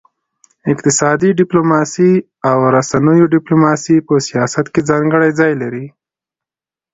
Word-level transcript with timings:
اقتصادي 0.71 1.29
ډيپلوماسي 1.41 2.11
او 2.49 2.57
د 2.63 2.65
رسنيو 2.77 3.31
ډيپلوماسي 3.35 3.95
په 4.07 4.13
سیاست 4.27 4.65
کي 4.73 4.81
ځانګړی 4.89 5.29
ځای 5.39 5.53
لري. 5.61 5.85